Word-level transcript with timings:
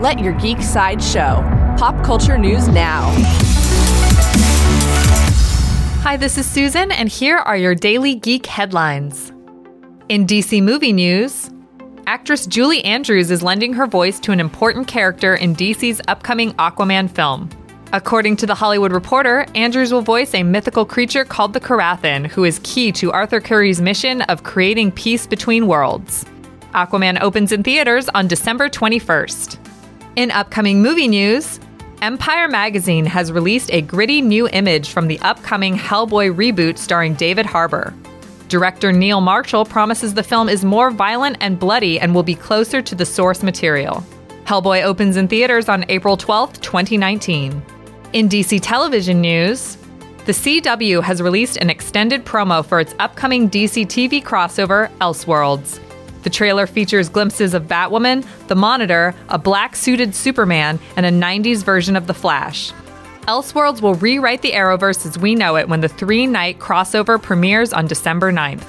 Let 0.00 0.18
your 0.18 0.32
geek 0.32 0.62
side 0.62 1.02
show. 1.04 1.44
Pop 1.76 2.02
culture 2.02 2.38
news 2.38 2.68
now. 2.68 3.02
Hi, 6.00 6.16
this 6.16 6.38
is 6.38 6.46
Susan, 6.46 6.90
and 6.90 7.06
here 7.06 7.36
are 7.36 7.58
your 7.58 7.74
daily 7.74 8.14
geek 8.14 8.46
headlines. 8.46 9.30
In 10.08 10.26
DC 10.26 10.62
movie 10.62 10.94
news, 10.94 11.50
actress 12.06 12.46
Julie 12.46 12.82
Andrews 12.82 13.30
is 13.30 13.42
lending 13.42 13.74
her 13.74 13.86
voice 13.86 14.18
to 14.20 14.32
an 14.32 14.40
important 14.40 14.88
character 14.88 15.34
in 15.34 15.54
DC's 15.54 16.00
upcoming 16.08 16.54
Aquaman 16.54 17.10
film. 17.10 17.50
According 17.92 18.36
to 18.36 18.46
The 18.46 18.54
Hollywood 18.54 18.92
Reporter, 18.92 19.44
Andrews 19.54 19.92
will 19.92 20.00
voice 20.00 20.32
a 20.32 20.42
mythical 20.42 20.86
creature 20.86 21.26
called 21.26 21.52
the 21.52 21.60
Karathen, 21.60 22.26
who 22.26 22.44
is 22.44 22.58
key 22.62 22.90
to 22.92 23.12
Arthur 23.12 23.42
Curry's 23.42 23.82
mission 23.82 24.22
of 24.22 24.44
creating 24.44 24.92
peace 24.92 25.26
between 25.26 25.66
worlds. 25.66 26.24
Aquaman 26.72 27.20
opens 27.20 27.52
in 27.52 27.62
theaters 27.62 28.08
on 28.14 28.28
December 28.28 28.70
21st. 28.70 29.59
In 30.20 30.30
upcoming 30.32 30.82
movie 30.82 31.08
news, 31.08 31.58
Empire 32.02 32.46
Magazine 32.46 33.06
has 33.06 33.32
released 33.32 33.72
a 33.72 33.80
gritty 33.80 34.20
new 34.20 34.46
image 34.48 34.90
from 34.90 35.08
the 35.08 35.18
upcoming 35.20 35.74
Hellboy 35.74 36.34
reboot 36.34 36.76
starring 36.76 37.14
David 37.14 37.46
Harbour. 37.46 37.94
Director 38.48 38.92
Neil 38.92 39.22
Marshall 39.22 39.64
promises 39.64 40.12
the 40.12 40.22
film 40.22 40.50
is 40.50 40.62
more 40.62 40.90
violent 40.90 41.38
and 41.40 41.58
bloody 41.58 41.98
and 41.98 42.14
will 42.14 42.22
be 42.22 42.34
closer 42.34 42.82
to 42.82 42.94
the 42.94 43.06
source 43.06 43.42
material. 43.42 44.04
Hellboy 44.44 44.82
opens 44.82 45.16
in 45.16 45.26
theaters 45.26 45.70
on 45.70 45.86
April 45.88 46.18
12, 46.18 46.60
2019. 46.60 47.62
In 48.12 48.28
DC 48.28 48.60
television 48.60 49.22
news, 49.22 49.78
the 50.26 50.32
CW 50.32 51.02
has 51.02 51.22
released 51.22 51.56
an 51.56 51.70
extended 51.70 52.26
promo 52.26 52.62
for 52.62 52.78
its 52.78 52.94
upcoming 52.98 53.48
DC 53.48 53.86
TV 53.86 54.22
crossover, 54.22 54.90
Elseworlds. 54.98 55.80
The 56.22 56.30
trailer 56.30 56.66
features 56.66 57.08
glimpses 57.08 57.54
of 57.54 57.64
Batwoman, 57.64 58.26
the 58.48 58.54
Monitor, 58.54 59.14
a 59.28 59.38
black 59.38 59.74
suited 59.74 60.14
Superman, 60.14 60.78
and 60.96 61.06
a 61.06 61.10
90s 61.10 61.64
version 61.64 61.96
of 61.96 62.06
The 62.06 62.14
Flash. 62.14 62.72
Elseworlds 63.22 63.80
will 63.80 63.94
rewrite 63.94 64.42
the 64.42 64.52
Arrowverse 64.52 65.06
as 65.06 65.18
we 65.18 65.34
know 65.34 65.56
it 65.56 65.68
when 65.68 65.80
the 65.80 65.88
three 65.88 66.26
night 66.26 66.58
crossover 66.58 67.20
premieres 67.20 67.72
on 67.72 67.86
December 67.86 68.32
9th. 68.32 68.64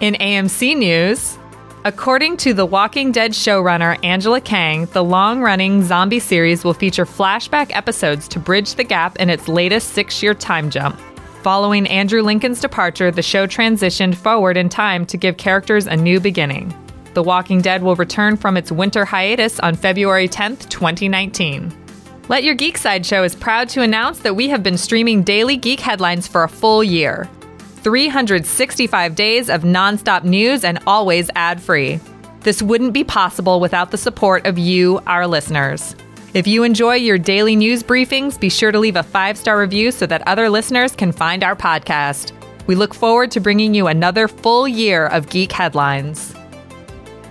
In 0.00 0.14
AMC 0.14 0.76
news, 0.76 1.38
according 1.84 2.36
to 2.38 2.52
The 2.52 2.66
Walking 2.66 3.12
Dead 3.12 3.32
showrunner 3.32 4.02
Angela 4.04 4.40
Kang, 4.40 4.86
the 4.86 5.04
long 5.04 5.40
running 5.40 5.84
zombie 5.84 6.18
series 6.18 6.64
will 6.64 6.74
feature 6.74 7.04
flashback 7.06 7.70
episodes 7.74 8.26
to 8.28 8.38
bridge 8.38 8.74
the 8.74 8.84
gap 8.84 9.16
in 9.16 9.30
its 9.30 9.48
latest 9.48 9.90
six 9.90 10.22
year 10.22 10.34
time 10.34 10.70
jump. 10.70 10.98
Following 11.42 11.86
Andrew 11.86 12.22
Lincoln's 12.22 12.60
departure, 12.60 13.10
the 13.10 13.22
show 13.22 13.46
transitioned 13.46 14.14
forward 14.14 14.56
in 14.56 14.68
time 14.68 15.06
to 15.06 15.16
give 15.16 15.36
characters 15.36 15.86
a 15.86 15.96
new 15.96 16.20
beginning. 16.20 16.74
The 17.12 17.22
Walking 17.24 17.60
Dead 17.60 17.82
will 17.82 17.96
return 17.96 18.36
from 18.36 18.56
its 18.56 18.70
winter 18.70 19.04
hiatus 19.04 19.58
on 19.60 19.74
February 19.74 20.28
10th, 20.28 20.68
2019. 20.68 21.76
Let 22.28 22.44
Your 22.44 22.54
Geek 22.54 22.78
Side 22.78 23.04
Show 23.04 23.24
is 23.24 23.34
proud 23.34 23.68
to 23.70 23.82
announce 23.82 24.20
that 24.20 24.36
we 24.36 24.48
have 24.50 24.62
been 24.62 24.78
streaming 24.78 25.24
daily 25.24 25.56
geek 25.56 25.80
headlines 25.80 26.28
for 26.28 26.44
a 26.44 26.48
full 26.48 26.84
year. 26.84 27.28
365 27.82 29.16
days 29.16 29.50
of 29.50 29.62
nonstop 29.62 30.22
news 30.22 30.62
and 30.62 30.78
always 30.86 31.28
ad 31.34 31.60
free. 31.60 31.98
This 32.42 32.62
wouldn't 32.62 32.92
be 32.92 33.02
possible 33.02 33.58
without 33.58 33.90
the 33.90 33.98
support 33.98 34.46
of 34.46 34.56
you, 34.56 35.00
our 35.08 35.26
listeners. 35.26 35.96
If 36.32 36.46
you 36.46 36.62
enjoy 36.62 36.94
your 36.94 37.18
daily 37.18 37.56
news 37.56 37.82
briefings, 37.82 38.38
be 38.38 38.48
sure 38.48 38.70
to 38.70 38.78
leave 38.78 38.94
a 38.94 39.02
five 39.02 39.36
star 39.36 39.58
review 39.58 39.90
so 39.90 40.06
that 40.06 40.26
other 40.28 40.48
listeners 40.48 40.94
can 40.94 41.10
find 41.10 41.42
our 41.42 41.56
podcast. 41.56 42.30
We 42.68 42.76
look 42.76 42.94
forward 42.94 43.32
to 43.32 43.40
bringing 43.40 43.74
you 43.74 43.88
another 43.88 44.28
full 44.28 44.68
year 44.68 45.06
of 45.06 45.28
geek 45.28 45.50
headlines. 45.50 46.36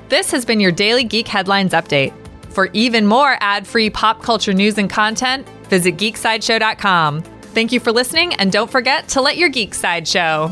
This 0.10 0.32
has 0.32 0.44
been 0.44 0.60
your 0.60 0.72
daily 0.72 1.04
Geek 1.04 1.28
Headlines 1.28 1.72
Update. 1.72 2.14
For 2.50 2.72
even 2.74 3.06
more 3.06 3.38
ad 3.42 3.68
free 3.68 3.92
pop 3.92 4.24
culture 4.24 4.54
news 4.54 4.80
and 4.80 4.90
content, 4.90 5.48
visit 5.70 5.98
geeksideshow.com. 5.98 7.22
Thank 7.22 7.72
you 7.72 7.80
for 7.80 7.92
listening, 7.92 8.34
and 8.34 8.52
don't 8.52 8.72
forget 8.72 9.08
to 9.10 9.22
let 9.22 9.38
your 9.38 9.50
geek 9.50 9.76
side 9.76 10.08
show. 10.08 10.52